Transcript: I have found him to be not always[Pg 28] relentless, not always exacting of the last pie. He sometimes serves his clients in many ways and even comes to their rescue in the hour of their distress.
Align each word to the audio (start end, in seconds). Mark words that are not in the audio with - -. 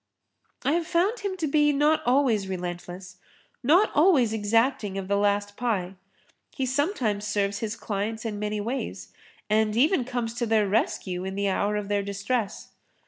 I 0.65 0.71
have 0.71 0.87
found 0.87 1.19
him 1.19 1.37
to 1.37 1.45
be 1.45 1.71
not 1.71 2.03
always[Pg 2.05 2.45
28] 2.47 2.49
relentless, 2.49 3.17
not 3.61 3.91
always 3.93 4.33
exacting 4.33 4.97
of 4.97 5.07
the 5.07 5.15
last 5.15 5.55
pie. 5.55 5.93
He 6.49 6.65
sometimes 6.65 7.27
serves 7.27 7.59
his 7.59 7.75
clients 7.75 8.25
in 8.25 8.39
many 8.39 8.59
ways 8.59 9.13
and 9.47 9.77
even 9.77 10.03
comes 10.03 10.33
to 10.39 10.47
their 10.47 10.67
rescue 10.67 11.23
in 11.23 11.35
the 11.35 11.49
hour 11.49 11.75
of 11.75 11.87
their 11.87 12.01
distress. 12.01 12.69